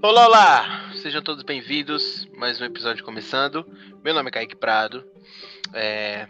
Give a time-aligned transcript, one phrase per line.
[0.00, 0.92] Olá, olá!
[0.94, 2.28] Sejam todos bem-vindos.
[2.36, 3.66] Mais um episódio começando.
[4.04, 5.04] Meu nome é Kaique Prado.
[5.74, 6.28] É...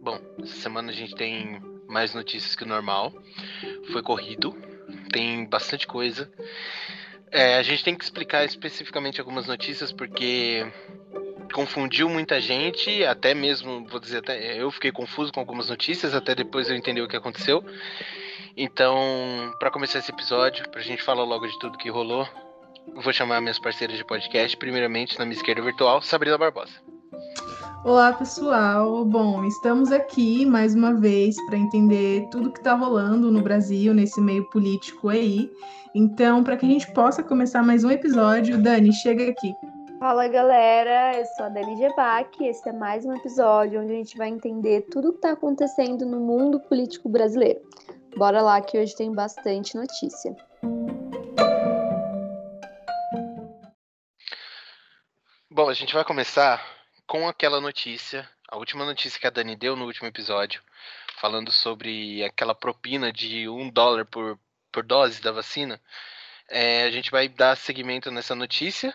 [0.00, 3.12] Bom, essa semana a gente tem mais notícias que o normal.
[3.92, 4.56] Foi corrido,
[5.12, 6.32] tem bastante coisa.
[7.30, 10.66] É, a gente tem que explicar especificamente algumas notícias porque
[11.52, 16.34] confundiu muita gente, até mesmo, vou dizer, até eu fiquei confuso com algumas notícias, até
[16.34, 17.62] depois eu entendi o que aconteceu.
[18.56, 22.26] Então, para começar esse episódio, pra gente falar logo de tudo que rolou,
[23.02, 26.72] vou chamar minhas parceiras de podcast, primeiramente na minha esquerda virtual, Sabrina Barbosa.
[27.82, 29.04] Olá, pessoal.
[29.04, 34.20] Bom, estamos aqui mais uma vez para entender tudo que está rolando no Brasil, nesse
[34.20, 35.50] meio político aí.
[35.94, 39.52] Então, para que a gente possa começar mais um episódio, Dani, chega aqui.
[39.98, 43.96] Fala galera, eu sou a Dani Gebac e esse é mais um episódio onde a
[43.96, 47.60] gente vai entender tudo o que está acontecendo no mundo político brasileiro.
[48.16, 50.34] Bora lá que hoje tem bastante notícia.
[55.70, 56.60] Bom, a gente vai começar
[57.06, 60.60] com aquela notícia, a última notícia que a Dani deu no último episódio,
[61.20, 64.36] falando sobre aquela propina de um dólar por,
[64.72, 65.80] por dose da vacina.
[66.48, 68.92] É, a gente vai dar seguimento nessa notícia,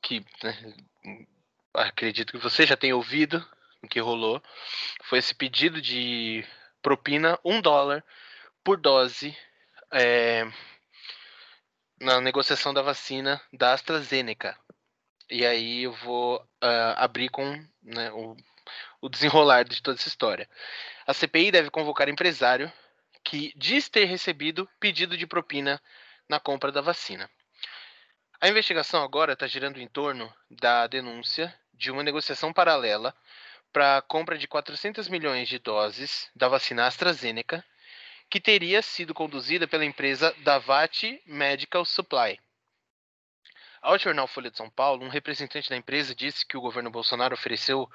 [0.00, 0.74] que né,
[1.74, 3.44] acredito que você já tenha ouvido
[3.82, 4.40] o que rolou.
[5.06, 6.46] Foi esse pedido de
[6.80, 8.04] propina, um dólar
[8.62, 9.36] por dose
[9.90, 10.46] é,
[12.00, 14.56] na negociação da vacina da AstraZeneca.
[15.30, 17.44] E aí eu vou uh, abrir com
[17.82, 18.36] né, o,
[19.00, 20.48] o desenrolar de toda essa história.
[21.06, 22.72] A CPI deve convocar empresário
[23.24, 25.82] que diz ter recebido pedido de propina
[26.28, 27.28] na compra da vacina.
[28.40, 33.14] A investigação agora está girando em torno da denúncia de uma negociação paralela
[33.72, 37.64] para a compra de 400 milhões de doses da vacina AstraZeneca,
[38.30, 42.38] que teria sido conduzida pela empresa Davat Medical Supply.
[43.86, 47.34] Ao jornal Folha de São Paulo, um representante da empresa disse que o governo Bolsonaro
[47.34, 47.88] ofereceu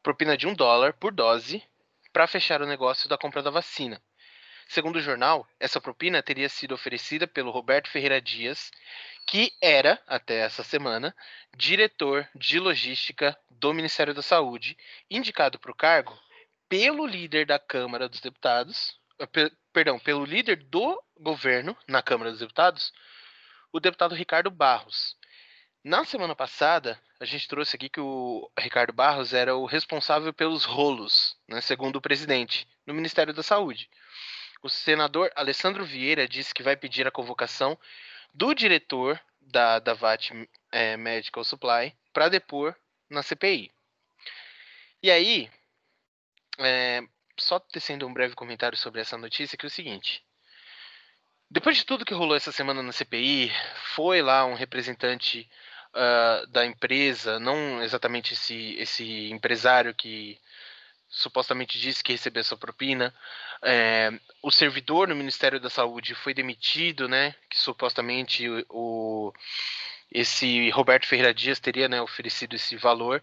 [0.00, 1.60] propina de um dólar por dose
[2.12, 4.00] para fechar o negócio da compra da vacina.
[4.68, 8.70] Segundo o jornal, essa propina teria sido oferecida pelo Roberto Ferreira Dias,
[9.26, 11.12] que era, até essa semana,
[11.56, 14.78] diretor de logística do Ministério da Saúde,
[15.10, 16.16] indicado para o cargo
[16.68, 22.38] pelo líder da Câmara dos Deputados, eh, perdão, pelo líder do governo na Câmara dos
[22.38, 22.92] Deputados,
[23.72, 25.16] o deputado Ricardo Barros.
[25.84, 30.64] Na semana passada, a gente trouxe aqui que o Ricardo Barros era o responsável pelos
[30.64, 33.90] rolos, né, segundo o presidente, no Ministério da Saúde.
[34.62, 37.78] O senador Alessandro Vieira disse que vai pedir a convocação
[38.32, 40.30] do diretor da, da VAT
[40.72, 42.74] é, Medical Supply para depor
[43.10, 43.70] na CPI.
[45.02, 45.50] E aí,
[46.60, 47.02] é,
[47.38, 50.24] só tecendo um breve comentário sobre essa notícia, que é o seguinte.
[51.50, 53.52] Depois de tudo que rolou essa semana na CPI,
[53.94, 55.46] foi lá um representante
[55.94, 60.38] uh, da empresa, não exatamente esse, esse empresário que
[61.08, 63.14] supostamente disse que recebeu essa propina.
[63.62, 64.10] É,
[64.42, 67.34] o servidor no Ministério da Saúde foi demitido, né?
[67.48, 69.32] Que supostamente o,
[70.10, 73.22] esse Roberto Ferreira Dias teria né, oferecido esse valor.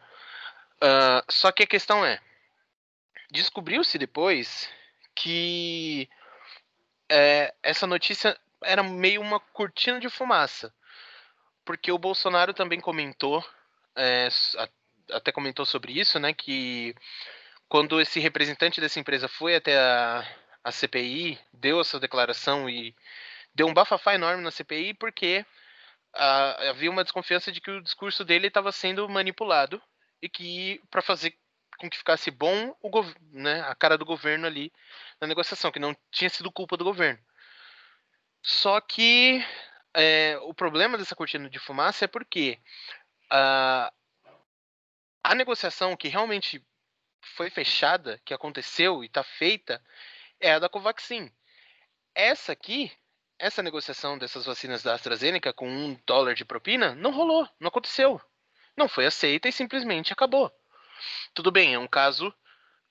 [0.77, 2.19] Uh, só que a questão é,
[3.29, 4.69] descobriu-se depois
[5.13, 6.09] que
[7.09, 10.73] é, essa notícia era meio uma cortina de fumaça
[11.65, 13.43] porque o Bolsonaro também comentou,
[13.95, 14.27] é,
[15.11, 16.95] até comentou sobre isso, né, que
[17.67, 20.27] quando esse representante dessa empresa foi até a,
[20.63, 22.95] a CPI, deu essa declaração e
[23.53, 25.45] deu um bafafá enorme na CPI porque
[26.13, 29.81] a, havia uma desconfiança de que o discurso dele estava sendo manipulado
[30.21, 31.35] e que para fazer
[31.77, 32.89] com que ficasse bom o
[33.31, 34.71] né, a cara do governo ali
[35.19, 37.19] na negociação, que não tinha sido culpa do governo.
[38.43, 39.43] Só que
[39.93, 42.59] é, o problema dessa cortina de fumaça é porque
[43.29, 43.91] a,
[45.23, 46.63] a negociação que realmente
[47.35, 49.83] foi fechada, que aconteceu e está feita,
[50.39, 51.31] é a da Covaxin.
[52.15, 52.91] Essa aqui,
[53.37, 58.21] essa negociação dessas vacinas da AstraZeneca com um dólar de propina, não rolou, não aconteceu.
[58.75, 60.51] Não foi aceita e simplesmente acabou.
[61.33, 62.33] Tudo bem, é um caso.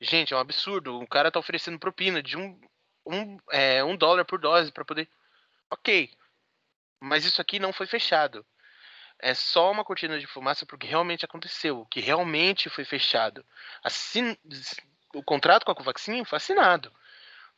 [0.00, 0.98] Gente, é um absurdo.
[0.98, 2.58] O cara está oferecendo propina de um,
[3.06, 5.08] um, é, um dólar por dose para poder.
[5.70, 6.10] Ok,
[7.00, 8.44] mas isso aqui não foi fechado.
[9.18, 13.44] É só uma cortina de fumaça porque realmente aconteceu, que realmente foi fechado.
[13.82, 14.36] Assin...
[15.12, 16.92] O contrato com a Covaxin foi assinado.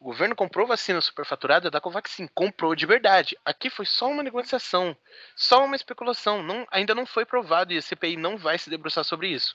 [0.00, 3.38] O governo comprou vacina superfaturada da Covaxin, comprou de verdade.
[3.44, 4.96] Aqui foi só uma negociação,
[5.36, 6.42] só uma especulação.
[6.42, 9.54] Não, ainda não foi provado e a CPI não vai se debruçar sobre isso.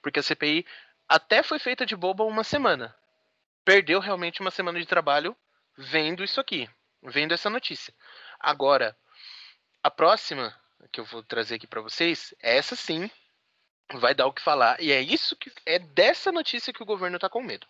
[0.00, 0.64] Porque a CPI
[1.06, 2.96] até foi feita de boba uma semana.
[3.66, 5.36] Perdeu realmente uma semana de trabalho
[5.76, 6.70] vendo isso aqui,
[7.02, 7.92] vendo essa notícia.
[8.40, 8.96] Agora,
[9.82, 10.54] a próxima,
[10.90, 13.10] que eu vou trazer aqui para vocês, essa sim
[13.94, 14.80] vai dar o que falar.
[14.80, 17.66] E é isso que é dessa notícia que o governo está com medo.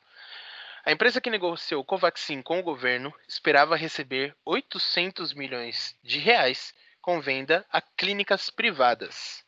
[0.84, 6.74] A empresa que negociou o Covaxin com o governo esperava receber 800 milhões de reais
[7.00, 9.44] com venda a clínicas privadas.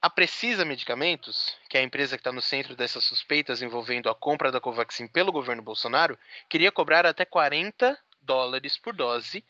[0.00, 4.14] A Precisa Medicamentos, que é a empresa que está no centro dessas suspeitas envolvendo a
[4.14, 6.18] compra da Covaxin pelo governo Bolsonaro,
[6.48, 9.44] queria cobrar até 40 dólares por dose,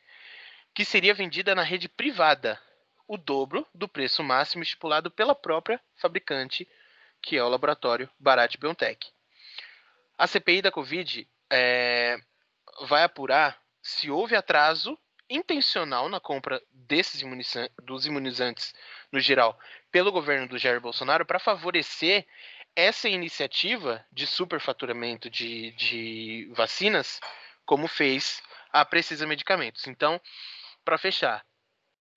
[0.75, 2.61] que seria vendida na rede privada,
[3.07, 6.69] o dobro do preço máximo estipulado pela própria fabricante,
[7.21, 9.13] que é o laboratório Bharat BioNTech.
[10.17, 12.17] A CPI da Covid é,
[12.83, 14.99] vai apurar se houve atraso
[15.29, 18.75] intencional na compra desses imunizantes, dos imunizantes
[19.11, 19.59] no geral
[19.91, 22.27] pelo governo do Jair Bolsonaro para favorecer
[22.75, 27.21] essa iniciativa de superfaturamento de, de vacinas,
[27.65, 28.43] como fez
[28.73, 29.87] a Precisa Medicamentos.
[29.87, 30.21] Então,
[30.85, 31.45] para fechar,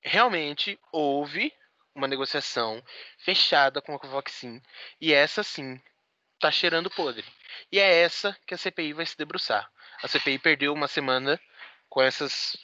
[0.01, 1.53] realmente houve
[1.93, 2.83] uma negociação
[3.17, 4.61] fechada com a Covaxin
[4.99, 5.81] e essa sim
[6.35, 7.25] está cheirando podre.
[7.71, 9.71] E é essa que a CPI vai se debruçar.
[10.03, 11.39] A CPI perdeu uma semana
[11.89, 12.57] com essas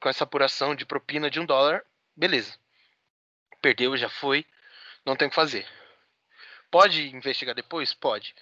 [0.00, 1.84] com essa apuração de propina de um dólar,
[2.16, 2.58] beleza.
[3.60, 4.46] Perdeu, já foi,
[5.04, 5.66] não tem o que fazer.
[6.70, 7.92] Pode investigar depois?
[7.92, 8.34] Pode.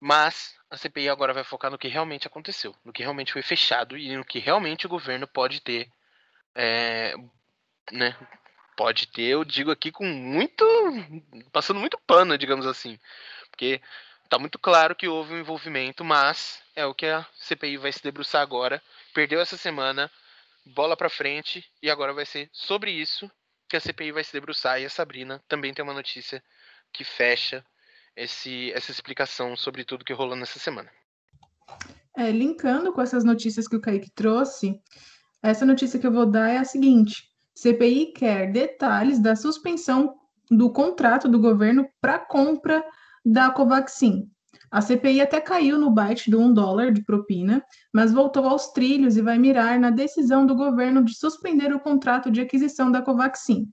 [0.00, 3.98] Mas a CPI agora vai focar no que realmente aconteceu, no que realmente foi fechado
[3.98, 5.90] e no que realmente o governo pode ter
[6.54, 7.14] é,
[7.92, 8.16] né?
[8.76, 10.64] Pode ter, eu digo aqui com muito.
[11.52, 12.98] passando muito pano, digamos assim.
[13.50, 13.80] Porque
[14.28, 18.02] tá muito claro que houve um envolvimento, mas é o que a CPI vai se
[18.02, 18.82] debruçar agora.
[19.12, 20.10] Perdeu essa semana,
[20.64, 23.30] bola para frente, e agora vai ser sobre isso
[23.68, 24.80] que a CPI vai se debruçar.
[24.80, 26.42] E a Sabrina também tem uma notícia
[26.92, 27.64] que fecha
[28.16, 30.90] esse, essa explicação sobre tudo que rolou nessa semana.
[32.16, 34.80] É, linkando com essas notícias que o Kaique trouxe,
[35.42, 40.14] essa notícia que eu vou dar é a seguinte: CPI quer detalhes da suspensão
[40.50, 42.84] do contrato do governo para compra
[43.24, 44.28] da Covaxin.
[44.70, 49.16] A CPI até caiu no bite do 1 dólar de propina, mas voltou aos trilhos
[49.16, 53.68] e vai mirar na decisão do governo de suspender o contrato de aquisição da Covaxin.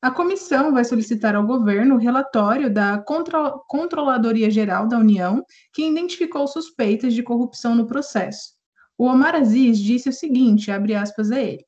[0.00, 5.42] A comissão vai solicitar ao governo o relatório da Contro Controladoria Geral da União,
[5.72, 8.57] que identificou suspeitas de corrupção no processo.
[8.98, 11.64] O Omar Aziz disse o seguinte, abre aspas a ele,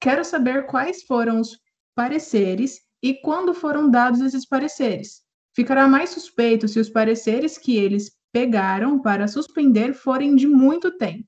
[0.00, 1.58] Quero saber quais foram os
[1.94, 5.22] pareceres e quando foram dados esses pareceres.
[5.54, 11.26] Ficará mais suspeito se os pareceres que eles pegaram para suspender forem de muito tempo.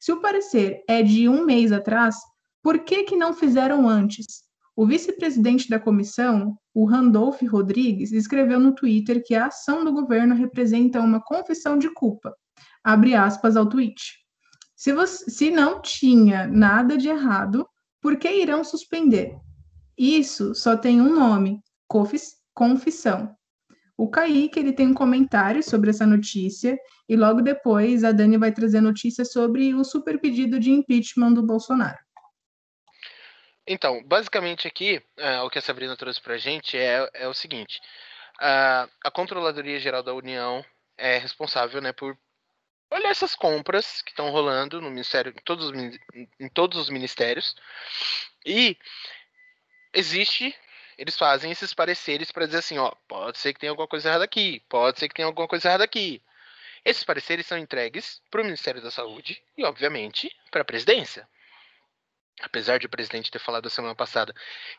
[0.00, 2.16] Se o parecer é de um mês atrás,
[2.62, 4.44] por que, que não fizeram antes?
[4.74, 10.34] O vice-presidente da comissão, o Randolph Rodrigues, escreveu no Twitter que a ação do governo
[10.34, 12.34] representa uma confissão de culpa.
[12.82, 14.25] Abre aspas ao tweet.
[14.76, 17.66] Se, você, se não tinha nada de errado,
[18.00, 19.34] por que irão suspender?
[19.96, 21.60] Isso só tem um nome:
[22.54, 23.34] confissão.
[23.96, 26.78] O Kaique ele tem um comentário sobre essa notícia
[27.08, 31.42] e logo depois a Dani vai trazer notícia sobre o super pedido de impeachment do
[31.42, 31.98] Bolsonaro.
[33.66, 37.32] Então, basicamente aqui, uh, o que a Sabrina trouxe para a gente é, é o
[37.32, 37.80] seguinte:
[38.38, 40.62] a Controladoria Geral da União
[40.98, 42.16] é responsável né, por
[42.96, 45.98] olha essas compras que estão rolando no ministério, em todos, os,
[46.40, 47.54] em todos os ministérios.
[48.44, 48.76] E
[49.92, 50.56] existe,
[50.96, 54.24] eles fazem esses pareceres para dizer assim, ó, pode ser que tenha alguma coisa errada
[54.24, 56.22] aqui, pode ser que tenha alguma coisa errada aqui.
[56.84, 61.28] Esses pareceres são entregues para o Ministério da Saúde e, obviamente, para a presidência.
[62.40, 64.34] Apesar de o presidente ter falado a semana passada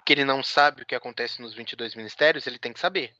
[0.05, 3.13] que ele não sabe o que acontece nos 22 ministérios, ele tem que saber.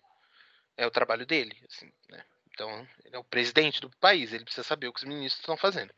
[0.75, 1.58] É o trabalho dele.
[1.68, 2.24] Assim, né?
[2.58, 5.56] Então, ele é o presidente do país, ele precisa saber o que os ministros estão
[5.56, 5.92] fazendo.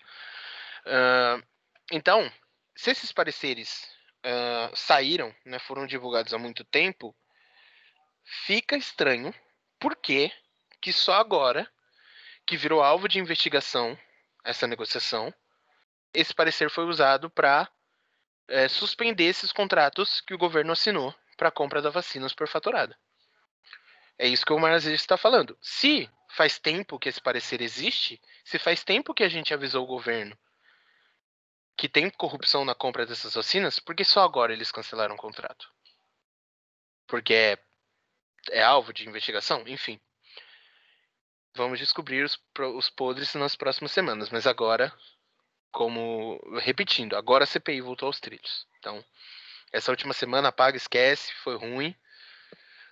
[0.86, 1.42] Uh,
[1.89, 2.30] então,
[2.75, 3.89] se esses pareceres
[4.25, 7.16] uh, saíram, né, foram divulgados há muito tempo,
[8.46, 9.34] fica estranho
[9.80, 10.34] por que,
[10.92, 11.66] só agora,
[12.46, 13.98] que virou alvo de investigação
[14.44, 15.34] essa negociação,
[16.13, 17.70] esse parecer foi usado para
[18.50, 22.98] é, eh, suspender esses contratos que o governo assinou para compra da vacina superfaturada.
[24.18, 25.58] É isso que o Marzio está falando.
[25.62, 29.88] Se faz tempo que esse parecer existe, se faz tempo que a gente avisou o
[29.88, 30.38] governo
[31.80, 35.72] que tem corrupção na compra dessas vacinas, por que só agora eles cancelaram o contrato?
[37.08, 37.58] Porque é,
[38.52, 39.64] é alvo de investigação?
[39.66, 39.98] Enfim.
[41.56, 42.38] Vamos descobrir os,
[42.76, 44.94] os podres nas próximas semanas, mas agora,
[45.72, 46.38] como.
[46.60, 48.68] Repetindo, agora a CPI voltou aos trilhos.
[48.78, 49.04] Então,
[49.72, 51.96] essa última semana apaga, esquece, foi ruim.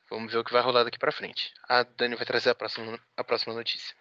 [0.09, 1.53] Vamos ver o que vai rolar daqui para frente.
[1.67, 3.95] A Dani vai trazer a próxima, a próxima notícia.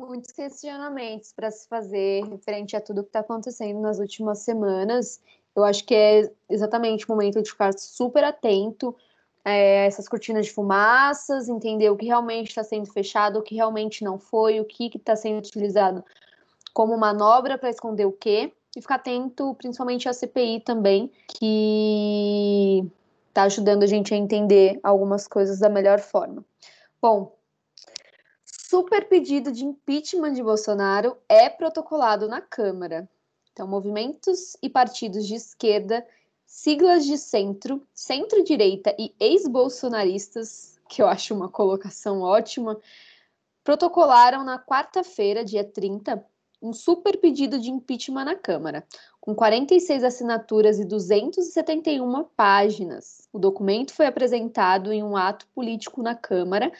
[0.00, 5.22] Muitos questionamentos para se fazer referente a tudo que está acontecendo nas últimas semanas.
[5.54, 8.96] Eu acho que é exatamente o momento de ficar super atento
[9.44, 14.04] é, essas cortinas de fumaças, entender o que realmente está sendo fechado, o que realmente
[14.04, 16.04] não foi, o que está sendo utilizado
[16.72, 22.86] como manobra para esconder o quê, e ficar atento principalmente à CPI também, que
[23.32, 26.44] está ajudando a gente a entender algumas coisas da melhor forma.
[27.00, 27.34] Bom,
[28.44, 33.08] super pedido de impeachment de Bolsonaro é protocolado na Câmara.
[33.50, 36.06] Então, movimentos e partidos de esquerda
[36.46, 42.78] siglas de centro, centro-direita e ex-bolsonaristas, que eu acho uma colocação ótima,
[43.64, 46.22] protocolaram na quarta-feira, dia 30,
[46.60, 48.86] um super pedido de impeachment na Câmara,
[49.22, 53.28] com 46 assinaturas e 271 páginas.
[53.32, 56.72] O documento foi apresentado em um ato político na Câmara.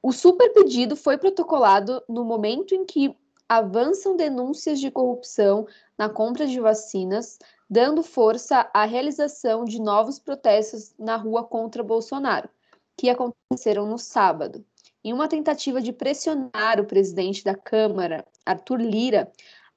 [0.00, 3.16] O super pedido foi protocolado no momento em que
[3.48, 5.66] avançam denúncias de corrupção
[5.98, 12.48] na compra de vacinas, dando força à realização de novos protestos na rua contra Bolsonaro,
[12.96, 14.64] que aconteceram no sábado.
[15.02, 19.32] Em uma tentativa de pressionar o presidente da Câmara, Arthur Lira,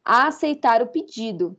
[0.05, 1.57] a aceitar o pedido.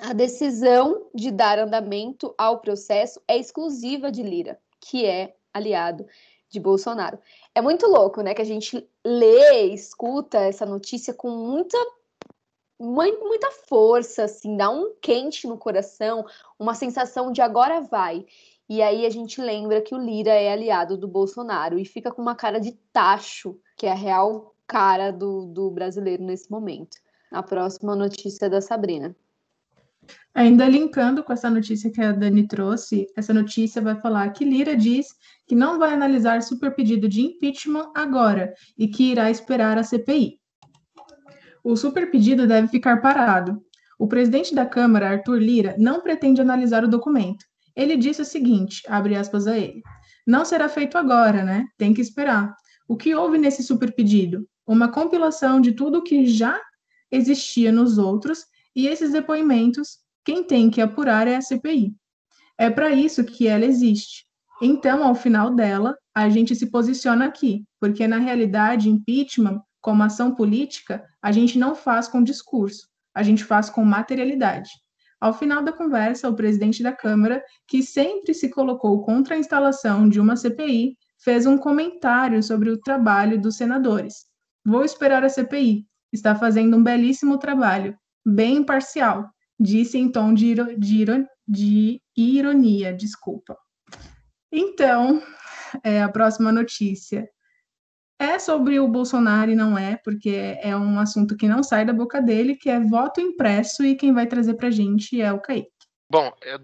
[0.00, 6.06] A decisão de dar andamento ao processo é exclusiva de Lira, que é aliado
[6.50, 7.18] de Bolsonaro.
[7.54, 11.78] É muito louco, né, que a gente lê, escuta essa notícia com muita
[12.80, 16.24] muita força, assim, dá um quente no coração,
[16.56, 18.24] uma sensação de agora vai.
[18.68, 22.22] E aí a gente lembra que o Lira é aliado do Bolsonaro e fica com
[22.22, 26.98] uma cara de tacho, que é a real cara do, do brasileiro nesse momento.
[27.32, 29.16] A próxima notícia da Sabrina.
[30.38, 34.76] Ainda linkando com essa notícia que a Dani trouxe, essa notícia vai falar que Lira
[34.76, 35.08] diz
[35.48, 40.38] que não vai analisar super pedido de impeachment agora e que irá esperar a CPI.
[41.64, 43.60] O superpedido deve ficar parado.
[43.98, 47.44] O presidente da Câmara, Arthur Lira, não pretende analisar o documento.
[47.74, 49.82] Ele disse o seguinte, abre aspas a ele,
[50.24, 51.66] não será feito agora, né?
[51.76, 52.54] Tem que esperar.
[52.86, 54.48] O que houve nesse superpedido?
[54.64, 56.60] Uma compilação de tudo o que já
[57.10, 58.44] existia nos outros
[58.76, 61.96] e esses depoimentos, quem tem que apurar é a CPI.
[62.58, 64.26] É para isso que ela existe.
[64.60, 70.34] Então, ao final dela, a gente se posiciona aqui, porque na realidade, impeachment como ação
[70.34, 74.68] política, a gente não faz com discurso, a gente faz com materialidade.
[75.18, 80.06] Ao final da conversa, o presidente da Câmara, que sempre se colocou contra a instalação
[80.10, 84.26] de uma CPI, fez um comentário sobre o trabalho dos senadores.
[84.62, 85.86] Vou esperar a CPI.
[86.12, 89.26] Está fazendo um belíssimo trabalho, bem imparcial,
[89.58, 91.04] disse em tom de, de,
[91.46, 93.56] de ironia, desculpa.
[94.52, 95.22] Então,
[95.82, 97.28] é, a próxima notícia
[98.18, 101.92] é sobre o Bolsonaro e não é, porque é um assunto que não sai da
[101.92, 105.70] boca dele, que é voto impresso, e quem vai trazer pra gente é o Kaique.
[106.10, 106.58] Bom, eu,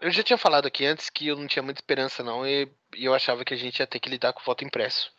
[0.00, 3.04] eu já tinha falado aqui antes que eu não tinha muita esperança, não, e, e
[3.04, 5.12] eu achava que a gente ia ter que lidar com voto impresso.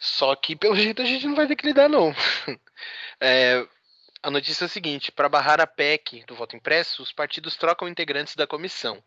[0.00, 2.12] Só que, pelo jeito, a gente não vai ter que lidar, não.
[3.20, 3.64] é,
[4.22, 7.88] a notícia é a seguinte: para barrar a PEC do voto impresso, os partidos trocam
[7.88, 9.02] integrantes da comissão.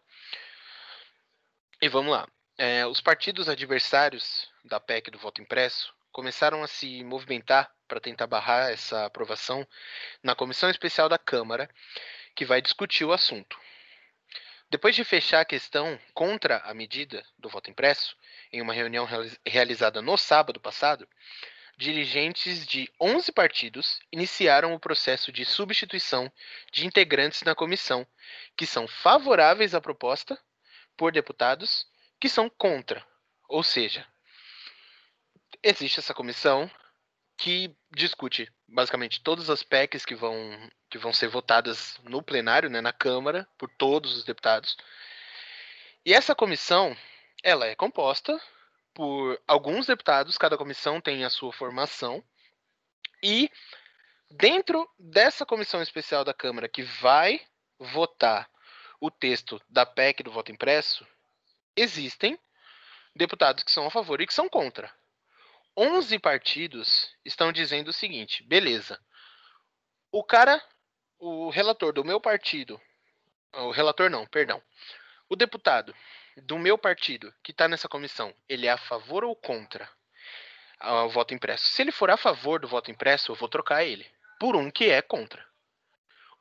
[1.81, 2.27] E vamos lá.
[2.57, 8.27] É, os partidos adversários da PEC do voto impresso começaram a se movimentar para tentar
[8.27, 9.67] barrar essa aprovação
[10.21, 11.69] na comissão especial da Câmara,
[12.35, 13.59] que vai discutir o assunto.
[14.69, 18.15] Depois de fechar a questão contra a medida do voto impresso,
[18.51, 19.07] em uma reunião
[19.45, 21.07] realizada no sábado passado,
[21.77, 26.31] dirigentes de 11 partidos iniciaram o processo de substituição
[26.71, 28.05] de integrantes na comissão,
[28.55, 30.39] que são favoráveis à proposta
[30.95, 31.85] por deputados
[32.19, 33.05] que são contra.
[33.49, 34.07] Ou seja,
[35.61, 36.69] existe essa comissão
[37.37, 40.35] que discute basicamente todas as PECs que vão,
[40.89, 44.77] que vão ser votadas no plenário, né, na Câmara, por todos os deputados.
[46.05, 46.95] E essa comissão,
[47.43, 48.39] ela é composta
[48.93, 52.23] por alguns deputados, cada comissão tem a sua formação,
[53.21, 53.49] e
[54.29, 57.41] dentro dessa comissão especial da Câmara que vai
[57.79, 58.49] votar
[58.99, 61.05] o texto da PEC do voto impresso,
[61.75, 62.39] existem
[63.15, 64.93] deputados que são a favor e que são contra.
[65.75, 68.99] 11 partidos estão dizendo o seguinte: beleza,
[70.11, 70.61] o cara,
[71.17, 72.79] o relator do meu partido,
[73.53, 74.61] o relator não, perdão,
[75.27, 75.95] o deputado
[76.37, 79.89] do meu partido que está nessa comissão, ele é a favor ou contra
[80.81, 81.65] o voto impresso?
[81.65, 84.05] Se ele for a favor do voto impresso, eu vou trocar ele
[84.39, 85.45] por um que é contra.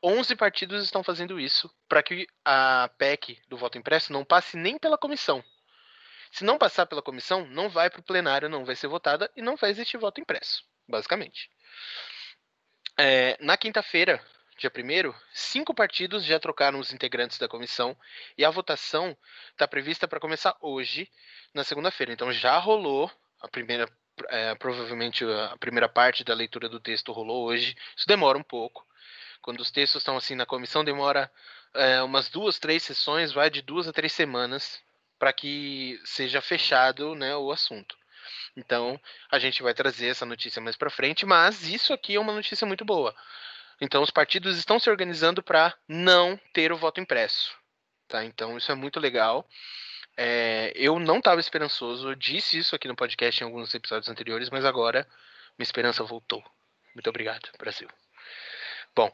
[0.02, 4.76] 11 partidos estão fazendo isso para que a PEC do voto impresso não passe nem
[4.76, 5.44] pela comissão.
[6.32, 9.42] Se não passar pela comissão, não vai para o plenário, não vai ser votada e
[9.42, 11.50] não vai existir voto impresso, basicamente.
[12.98, 14.24] É, na quinta-feira,
[14.62, 17.96] dia 1 cinco partidos já trocaram os integrantes da comissão
[18.38, 19.16] e a votação
[19.50, 21.10] está prevista para começar hoje,
[21.52, 22.12] na segunda-feira.
[22.12, 23.88] Então já rolou a primeira,
[24.28, 27.76] é, provavelmente a primeira parte da leitura do texto rolou hoje.
[27.96, 28.86] Isso demora um pouco.
[29.40, 31.28] Quando os textos estão assim na comissão, demora
[31.74, 34.80] é, umas duas, três sessões, vai de duas a três semanas
[35.18, 37.96] para que seja fechado né, o assunto.
[38.56, 39.00] Então,
[39.30, 42.66] a gente vai trazer essa notícia mais para frente, mas isso aqui é uma notícia
[42.66, 43.12] muito boa.
[43.84, 47.52] Então, os partidos estão se organizando para não ter o voto impresso.
[48.06, 48.24] Tá?
[48.24, 49.44] Então, isso é muito legal.
[50.16, 54.64] É, eu não estava esperançoso, disse isso aqui no podcast em alguns episódios anteriores, mas
[54.64, 55.04] agora
[55.58, 56.44] minha esperança voltou.
[56.94, 57.88] Muito obrigado, Brasil.
[58.94, 59.10] Bom,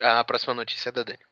[0.00, 1.24] a próxima notícia é da Dani.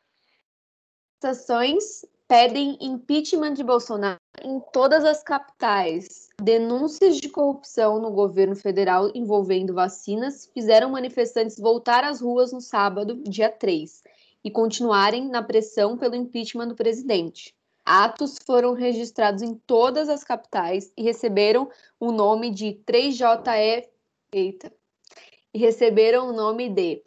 [2.28, 6.28] Pedem impeachment de Bolsonaro em todas as capitais.
[6.40, 13.22] Denúncias de corrupção no governo federal envolvendo vacinas fizeram manifestantes voltar às ruas no sábado,
[13.24, 14.02] dia 3,
[14.44, 17.54] e continuarem na pressão pelo impeachment do presidente.
[17.84, 23.86] Atos foram registrados em todas as capitais e receberam o nome de 3JE.
[24.32, 24.72] Eita.
[25.54, 27.02] E receberam o nome de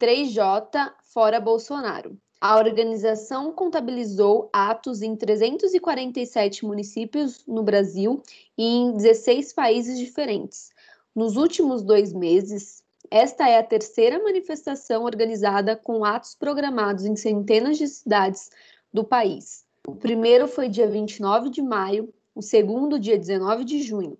[0.00, 2.18] 3J fora Bolsonaro.
[2.40, 8.22] A organização contabilizou atos em 347 municípios no Brasil
[8.56, 10.70] e em 16 países diferentes.
[11.14, 17.78] Nos últimos dois meses, esta é a terceira manifestação organizada com atos programados em centenas
[17.78, 18.50] de cidades
[18.92, 19.64] do país.
[19.86, 24.18] O primeiro foi dia 29 de maio, o segundo, dia 19 de junho.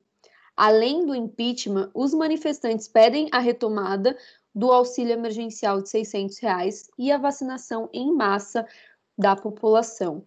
[0.57, 4.17] Além do impeachment, os manifestantes pedem a retomada
[4.55, 8.67] do auxílio emergencial de 600 reais e a vacinação em massa
[9.19, 10.25] da população.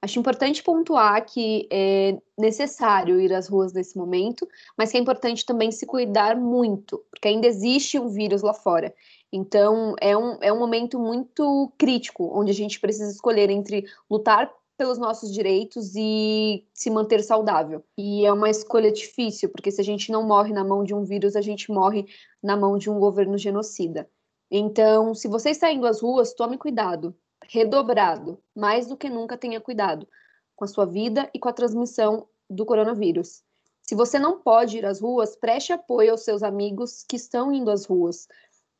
[0.00, 5.44] Acho importante pontuar que é necessário ir às ruas nesse momento, mas que é importante
[5.44, 8.94] também se cuidar muito, porque ainda existe um vírus lá fora.
[9.32, 14.52] Então, é um, é um momento muito crítico, onde a gente precisa escolher entre lutar
[14.76, 17.84] pelos nossos direitos e se manter saudável.
[17.96, 21.04] E é uma escolha difícil, porque se a gente não morre na mão de um
[21.04, 22.06] vírus, a gente morre
[22.42, 24.08] na mão de um governo genocida.
[24.50, 27.14] Então, se você está indo às ruas, tome cuidado,
[27.48, 30.06] redobrado, mais do que nunca tenha cuidado
[30.54, 33.42] com a sua vida e com a transmissão do coronavírus.
[33.82, 37.70] Se você não pode ir às ruas, preste apoio aos seus amigos que estão indo
[37.70, 38.26] às ruas.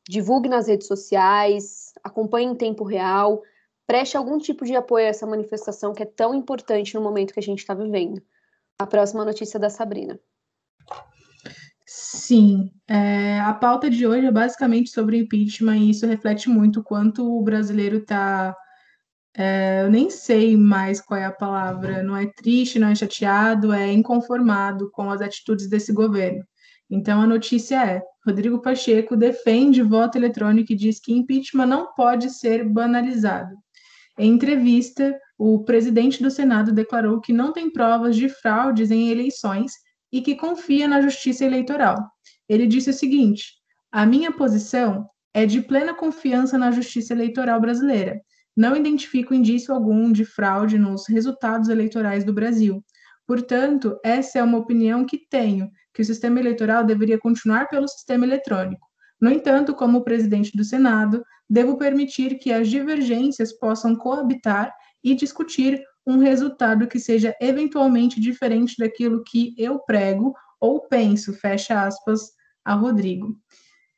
[0.09, 3.43] Divulgue nas redes sociais, acompanhe em tempo real,
[3.87, 7.41] preste algum tipo de apoio a essa manifestação que é tão importante no momento que
[7.41, 8.21] a gente está vivendo.
[8.79, 10.19] A próxima notícia é da Sabrina.
[11.87, 17.25] Sim, é, a pauta de hoje é basicamente sobre impeachment e isso reflete muito quanto
[17.25, 18.57] o brasileiro está.
[19.37, 23.73] É, eu nem sei mais qual é a palavra, não é triste, não é chateado,
[23.73, 26.45] é inconformado com as atitudes desse governo.
[26.91, 32.31] Então a notícia é: Rodrigo Pacheco defende voto eletrônico e diz que impeachment não pode
[32.31, 33.55] ser banalizado.
[34.19, 39.73] Em entrevista, o presidente do Senado declarou que não tem provas de fraudes em eleições
[40.11, 41.99] e que confia na justiça eleitoral.
[42.49, 43.53] Ele disse o seguinte:
[43.93, 48.19] A minha posição é de plena confiança na justiça eleitoral brasileira.
[48.57, 52.83] Não identifico indício algum de fraude nos resultados eleitorais do Brasil.
[53.27, 58.25] Portanto, essa é uma opinião que tenho, que o sistema eleitoral deveria continuar pelo sistema
[58.25, 58.86] eletrônico.
[59.21, 65.83] No entanto, como presidente do Senado, devo permitir que as divergências possam coabitar e discutir
[66.07, 72.33] um resultado que seja eventualmente diferente daquilo que eu prego ou penso, fecha aspas,
[72.65, 73.37] a Rodrigo.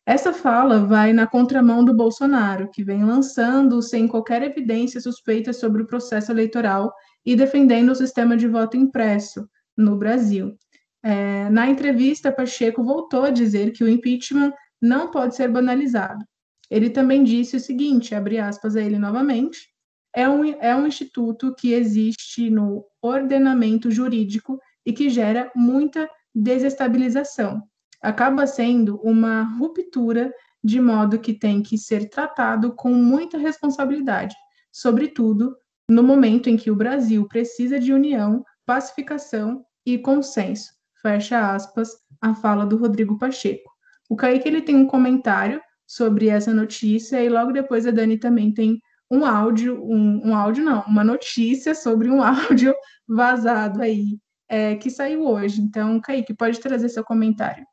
[0.07, 5.83] Essa fala vai na contramão do Bolsonaro, que vem lançando sem qualquer evidência suspeita sobre
[5.83, 6.93] o processo eleitoral
[7.27, 10.57] e defendendo o sistema de voto impresso no Brasil.
[11.03, 16.25] É, na entrevista, Pacheco voltou a dizer que o impeachment não pode ser banalizado.
[16.71, 19.69] Ele também disse o seguinte, abre aspas a ele novamente,
[20.15, 27.63] é um, é um instituto que existe no ordenamento jurídico e que gera muita desestabilização.
[28.03, 34.35] Acaba sendo uma ruptura de modo que tem que ser tratado com muita responsabilidade,
[34.73, 35.57] sobretudo
[35.89, 40.71] no momento em que o Brasil precisa de união, pacificação e consenso.
[41.01, 43.71] Fecha aspas a fala do Rodrigo Pacheco.
[44.09, 48.53] O Kaique ele tem um comentário sobre essa notícia e logo depois a Dani também
[48.53, 52.75] tem um áudio, um, um áudio não, uma notícia sobre um áudio
[53.07, 54.19] vazado aí
[54.49, 55.61] é, que saiu hoje.
[55.61, 57.67] Então, Kaique, pode trazer seu comentário.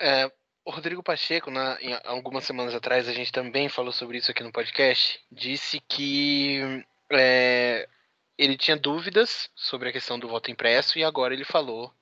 [0.00, 0.30] É,
[0.64, 4.42] o Rodrigo Pacheco, na, em, algumas semanas atrás, a gente também falou sobre isso aqui
[4.42, 7.88] no podcast, disse que é,
[8.36, 11.92] ele tinha dúvidas sobre a questão do voto impresso e agora ele falou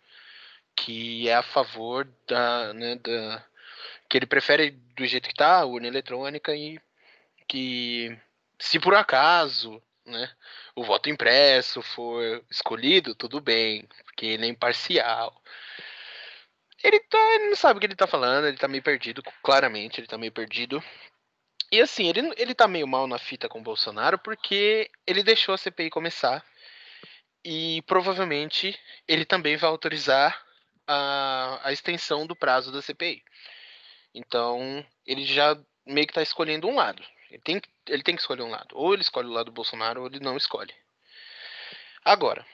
[0.77, 3.45] que é a favor da, né, da
[4.09, 6.79] que ele prefere do jeito que tá, a urna eletrônica e
[7.49, 8.17] que
[8.59, 10.31] se por acaso, né,
[10.75, 15.35] o voto impresso for escolhido, tudo bem, porque ele é imparcial.
[16.83, 20.01] Ele, tá, ele não sabe o que ele tá falando, ele tá meio perdido, claramente,
[20.01, 20.83] ele tá meio perdido.
[21.71, 25.55] E assim, ele, ele tá meio mal na fita com o Bolsonaro porque ele deixou
[25.55, 26.45] a CPI começar.
[27.45, 30.39] E provavelmente ele também vai autorizar
[30.87, 33.23] a, a extensão do prazo da CPI.
[34.14, 37.03] Então, ele já meio que tá escolhendo um lado.
[37.31, 38.77] Ele tem, ele tem que escolher um lado.
[38.77, 40.75] Ou ele escolhe o lado do Bolsonaro, ou ele não escolhe.
[42.05, 42.45] Agora,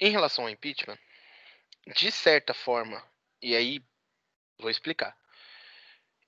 [0.00, 0.98] em relação ao impeachment,
[1.94, 3.02] de certa forma,
[3.40, 3.82] e aí
[4.58, 5.16] vou explicar.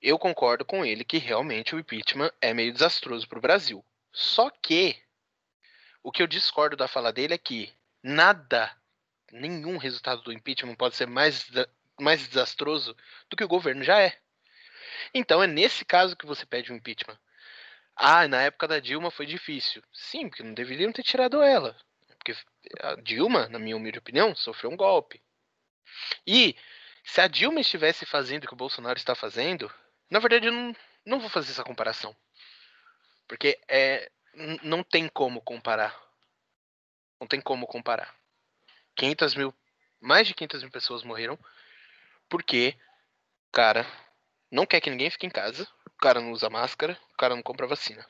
[0.00, 3.85] Eu concordo com ele que realmente o impeachment é meio desastroso para o Brasil.
[4.12, 4.96] Só que
[6.03, 7.72] o que eu discordo da fala dele é que
[8.03, 8.74] nada,
[9.33, 11.51] nenhum resultado do impeachment pode ser mais,
[11.99, 12.97] mais desastroso
[13.29, 14.19] do que o governo já é.
[15.14, 17.19] Então é nesse caso que você pede o um impeachment.
[17.97, 19.83] Ah, na época da Dilma foi difícil.
[19.93, 21.77] Sim, porque não deveriam ter tirado ela.
[22.16, 22.35] Porque
[22.81, 25.23] a Dilma, na minha humilde opinião, sofreu um golpe.
[26.27, 26.57] E
[27.05, 29.73] se a Dilma estivesse fazendo o que o Bolsonaro está fazendo,
[30.11, 32.14] na verdade eu não, não vou fazer essa comparação.
[33.27, 34.11] Porque é,
[34.62, 35.99] não tem como comparar.
[37.21, 38.14] Não tem como comparar.
[39.00, 39.54] 500 mil,
[39.98, 41.38] mais de 500 mil pessoas morreram
[42.28, 42.76] porque
[43.48, 43.86] o cara
[44.50, 47.42] não quer que ninguém fique em casa, o cara não usa máscara, o cara não
[47.42, 48.06] compra vacina.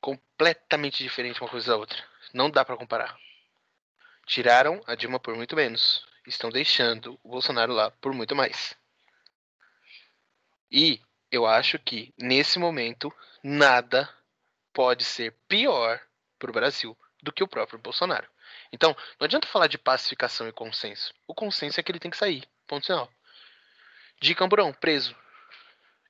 [0.00, 2.04] Completamente diferente uma coisa da outra.
[2.34, 3.16] Não dá para comparar.
[4.26, 6.04] Tiraram a Dilma por muito menos.
[6.26, 8.76] Estão deixando o Bolsonaro lá por muito mais.
[10.70, 14.12] E eu acho que, nesse momento, nada
[14.72, 16.00] pode ser pior
[16.38, 18.28] para o Brasil do que o próprio Bolsonaro.
[18.72, 21.12] Então, não adianta falar de pacificação e consenso.
[21.26, 22.48] O consenso é que ele tem que sair.
[22.66, 23.10] Ponto final.
[24.20, 25.16] De Camburão, preso.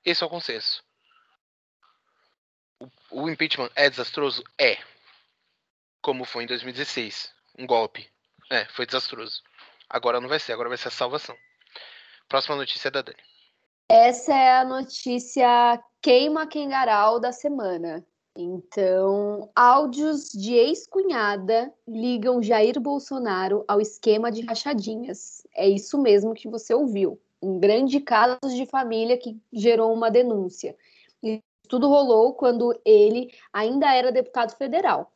[0.04, 0.82] Esse é o consenso.
[2.80, 4.42] O, o impeachment é desastroso?
[4.58, 4.78] É.
[6.00, 7.32] Como foi em 2016.
[7.58, 8.10] Um golpe.
[8.50, 9.42] É, foi desastroso.
[9.88, 11.36] Agora não vai ser, agora vai ser a salvação.
[12.28, 13.22] Próxima notícia é da Dani.
[13.90, 18.04] Essa é a notícia queima quengaral da semana.
[18.40, 25.44] Então, áudios de ex-cunhada ligam Jair Bolsonaro ao esquema de rachadinhas.
[25.56, 27.18] É isso mesmo que você ouviu.
[27.42, 30.76] Um grande caso de família que gerou uma denúncia.
[31.20, 35.10] E tudo rolou quando ele ainda era deputado federal.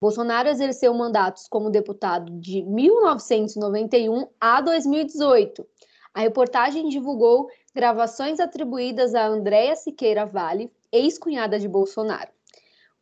[0.00, 5.66] Bolsonaro exerceu mandatos como deputado de 1991 a 2018.
[6.14, 12.37] A reportagem divulgou gravações atribuídas a Andréa Siqueira Vale, ex-cunhada de Bolsonaro.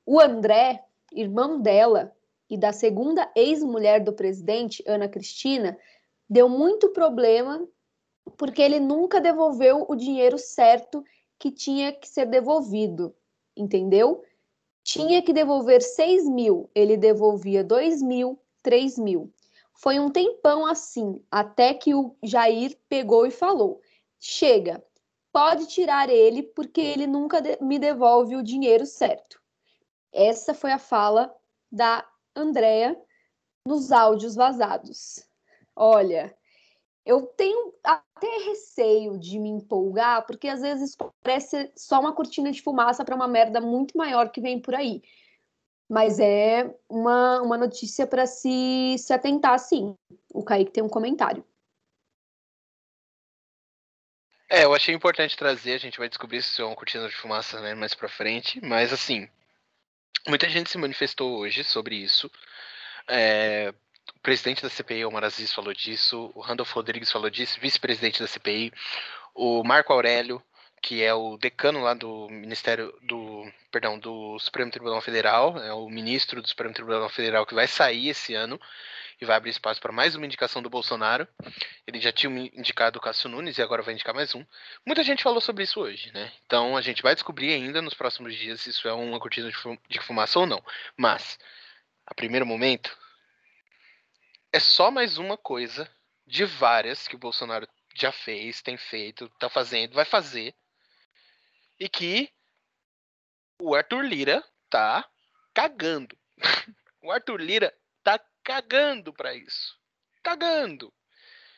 [0.09, 2.17] O André, irmão dela
[2.49, 5.77] e da segunda ex-mulher do presidente, Ana Cristina,
[6.31, 7.67] deu muito problema
[8.37, 11.05] porque ele nunca devolveu o dinheiro certo
[11.39, 13.15] que tinha que ser devolvido,
[13.57, 14.23] entendeu?
[14.85, 19.33] Tinha que devolver 6 mil, ele devolvia 2 mil, 3 mil.
[19.75, 23.81] Foi um tempão assim, até que o Jair pegou e falou:
[24.21, 24.83] chega,
[25.33, 29.45] pode tirar ele, porque ele nunca me devolve o dinheiro certo.
[30.17, 31.31] Essa foi a fala
[31.71, 32.99] da Andrea
[33.67, 35.23] nos áudios vazados.
[35.77, 36.35] Olha,
[37.05, 42.63] eu tenho até receio de me empolgar, porque às vezes parece só uma cortina de
[42.63, 45.03] fumaça para uma merda muito maior que vem por aí.
[45.87, 49.95] Mas é uma, uma notícia para se, se atentar, sim.
[50.33, 51.45] O Kaique tem um comentário.
[54.49, 57.61] É, eu achei importante trazer, a gente vai descobrir se é uma cortina de fumaça
[57.61, 59.29] né, mais pra frente, mas assim,
[60.29, 62.29] Muita gente se manifestou hoje sobre isso.
[63.09, 63.73] É,
[64.17, 68.27] o presidente da CPI, Omar Aziz, falou disso, o Randolph Rodrigues falou disso, vice-presidente da
[68.27, 68.73] CPI,
[69.33, 70.43] o Marco Aurélio,
[70.83, 75.89] que é o decano lá do Ministério do, perdão, do Supremo Tribunal Federal, é o
[75.89, 78.61] ministro do Supremo Tribunal Federal que vai sair esse ano
[79.21, 81.27] e vai abrir espaço para mais uma indicação do Bolsonaro.
[81.87, 84.45] Ele já tinha indicado o Cássio Nunes e agora vai indicar mais um.
[84.85, 86.33] Muita gente falou sobre isso hoje, né?
[86.45, 89.51] Então a gente vai descobrir ainda nos próximos dias se isso é uma cortina
[89.89, 90.63] de fumaça ou não.
[90.97, 91.39] Mas,
[92.07, 92.97] a primeiro momento,
[94.53, 95.91] é só mais uma coisa
[96.27, 100.55] de várias que o Bolsonaro já fez, tem feito, tá fazendo, vai fazer.
[101.81, 102.31] E que
[103.61, 105.09] o Arthur Lira tá
[105.55, 106.17] cagando.
[107.03, 107.75] o Arthur Lira
[108.47, 109.77] cagando para isso.
[110.23, 110.93] Cagando.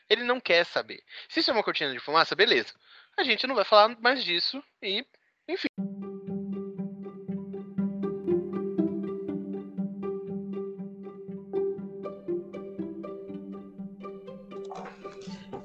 [0.09, 1.05] Ele não quer saber.
[1.29, 2.73] Se isso é uma cortina de fumaça, beleza.
[3.19, 5.05] A gente não vai falar mais disso e,
[5.47, 5.69] enfim.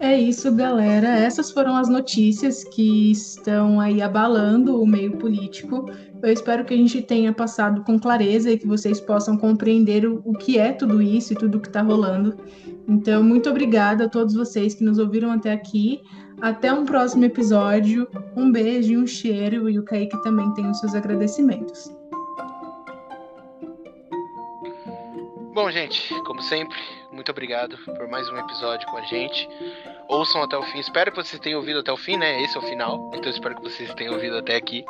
[0.02, 1.08] É isso, galera.
[1.08, 5.86] Essas foram as notícias que estão aí abalando o meio político.
[6.24, 10.22] Eu espero que a gente tenha passado com clareza e que vocês possam compreender o,
[10.24, 12.38] o que é tudo isso e tudo que está rolando.
[12.88, 16.02] Então, muito obrigada a todos vocês que nos ouviram até aqui.
[16.42, 18.08] Até um próximo episódio.
[18.38, 19.70] Um beijo e um cheiro.
[19.70, 21.92] E o Kaique também tem os seus agradecimentos.
[25.54, 26.78] Bom, gente, como sempre,
[27.12, 29.48] muito obrigado por mais um episódio com a gente.
[30.13, 30.78] Ouçam até o fim.
[30.78, 32.39] Espero que vocês tenham ouvido até o fim, né?
[32.43, 33.12] Esse é o final.
[33.15, 34.86] Então espero que vocês tenham ouvido até aqui.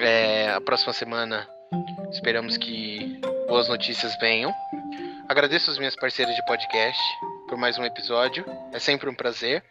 [0.00, 1.46] É, a próxima semana
[2.10, 4.50] esperamos que boas notícias venham.
[5.28, 6.98] Agradeço as minhas parceiras de podcast
[7.46, 8.42] por mais um episódio.
[8.72, 9.62] É sempre um prazer.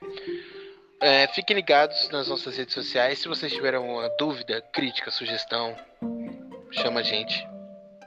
[1.01, 3.17] É, fiquem ligados nas nossas redes sociais.
[3.17, 5.75] Se vocês tiverem alguma dúvida, crítica, sugestão,
[6.69, 7.47] chama a gente,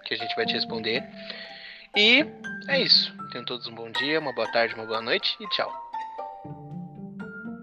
[0.04, 1.02] que a gente vai te responder.
[1.96, 2.24] E
[2.68, 3.12] é isso.
[3.32, 5.89] Tenham todos um bom dia, uma boa tarde, uma boa noite e tchau.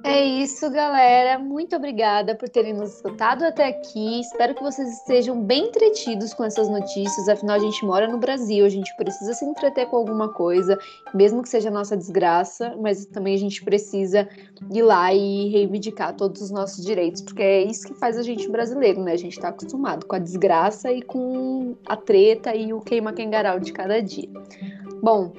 [0.07, 1.37] É isso, galera.
[1.37, 4.21] Muito obrigada por terem nos escutado até aqui.
[4.21, 7.27] Espero que vocês estejam bem entretidos com essas notícias.
[7.27, 10.79] Afinal, a gente mora no Brasil, a gente precisa se entreter com alguma coisa,
[11.13, 14.29] mesmo que seja nossa desgraça, mas também a gente precisa
[14.73, 18.47] ir lá e reivindicar todos os nossos direitos, porque é isso que faz a gente
[18.47, 19.11] brasileiro, né?
[19.11, 23.73] A gente tá acostumado com a desgraça e com a treta e o queima-quengaral de
[23.73, 24.29] cada dia.
[25.03, 25.33] Bom,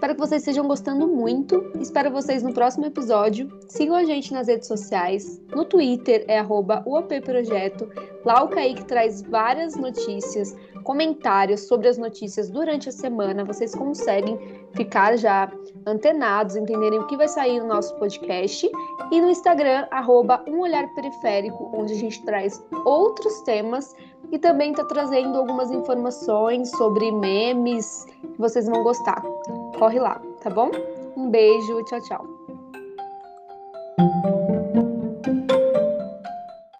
[0.00, 1.72] Espero que vocês estejam gostando muito.
[1.78, 3.52] Espero vocês no próximo episódio.
[3.68, 5.38] Sigam a gente nas redes sociais.
[5.54, 7.86] No Twitter é @uopprojeto.
[8.24, 13.44] Lá o Kaique traz várias notícias, comentários sobre as notícias durante a semana.
[13.44, 14.38] Vocês conseguem
[14.72, 15.52] ficar já
[15.86, 18.70] antenados, entenderem o que vai sair no nosso podcast.
[19.12, 23.94] E no Instagram, arroba um olhar periférico, onde a gente traz outros temas
[24.32, 29.22] e também está trazendo algumas informações sobre memes que vocês vão gostar
[29.80, 30.70] corre lá, tá bom?
[31.16, 32.26] Um beijo, tchau, tchau.